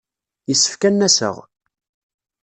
[0.49, 1.35] Yessefk ad n-aseɣ.